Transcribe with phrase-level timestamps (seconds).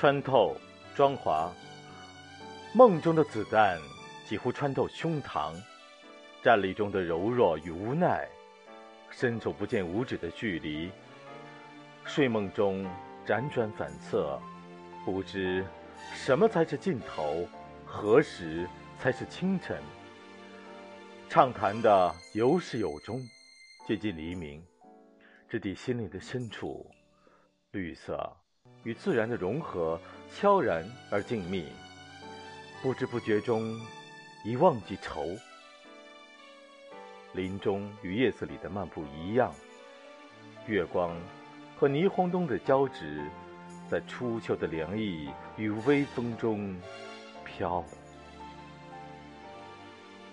[0.00, 0.56] 穿透
[0.96, 1.52] 装华，
[2.72, 3.78] 梦中的子弹
[4.24, 5.52] 几乎穿透胸膛，
[6.42, 8.26] 战栗中的柔弱与无奈，
[9.10, 10.90] 伸手不见五指的距离。
[12.06, 12.88] 睡梦中
[13.26, 14.40] 辗转反侧，
[15.04, 15.62] 不知
[16.14, 17.46] 什么才是尽头，
[17.84, 18.66] 何时
[18.98, 19.82] 才是清晨。
[21.28, 23.20] 畅谈的有始有终，
[23.86, 24.64] 接近黎明。
[25.46, 26.90] 这地心灵的深处，
[27.72, 28.34] 绿色。
[28.84, 30.00] 与自然的融合，
[30.34, 31.64] 悄然而静谧，
[32.82, 33.78] 不知不觉中
[34.44, 35.26] 已忘记愁。
[37.32, 39.54] 林中与夜色里的漫步一样，
[40.66, 41.14] 月光
[41.78, 43.22] 和霓虹灯的交织，
[43.88, 46.76] 在初秋的凉意与微风中
[47.44, 47.84] 飘。